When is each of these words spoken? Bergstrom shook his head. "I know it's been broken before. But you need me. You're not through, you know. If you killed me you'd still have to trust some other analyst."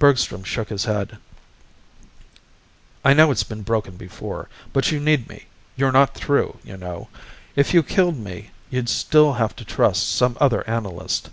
Bergstrom 0.00 0.42
shook 0.42 0.68
his 0.68 0.86
head. 0.86 1.18
"I 3.04 3.14
know 3.14 3.30
it's 3.30 3.44
been 3.44 3.62
broken 3.62 3.96
before. 3.96 4.48
But 4.72 4.90
you 4.90 4.98
need 4.98 5.28
me. 5.28 5.44
You're 5.76 5.92
not 5.92 6.12
through, 6.12 6.58
you 6.64 6.76
know. 6.76 7.08
If 7.54 7.72
you 7.72 7.84
killed 7.84 8.18
me 8.18 8.50
you'd 8.68 8.88
still 8.88 9.34
have 9.34 9.54
to 9.54 9.64
trust 9.64 10.10
some 10.12 10.36
other 10.40 10.68
analyst." 10.68 11.30